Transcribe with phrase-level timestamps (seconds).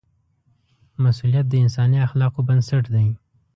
[1.03, 3.07] مسؤلیت د انساني اخلاقو بنسټ دی.